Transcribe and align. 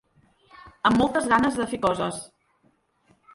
Amb 0.89 0.97
moltes 1.01 1.27
ganes 1.33 1.59
de 1.59 1.67
fer 1.75 1.81
coses. 1.85 2.19